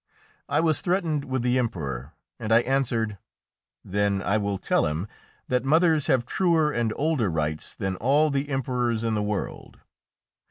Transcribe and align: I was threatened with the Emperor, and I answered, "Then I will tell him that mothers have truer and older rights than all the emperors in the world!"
I 0.49 0.61
was 0.61 0.81
threatened 0.81 1.25
with 1.25 1.43
the 1.43 1.59
Emperor, 1.59 2.13
and 2.39 2.51
I 2.51 2.61
answered, 2.61 3.19
"Then 3.85 4.23
I 4.23 4.35
will 4.39 4.57
tell 4.57 4.87
him 4.87 5.07
that 5.47 5.63
mothers 5.63 6.07
have 6.07 6.25
truer 6.25 6.71
and 6.71 6.91
older 6.95 7.29
rights 7.29 7.75
than 7.75 7.97
all 7.97 8.31
the 8.31 8.49
emperors 8.49 9.03
in 9.03 9.13
the 9.13 9.21
world!" 9.21 9.77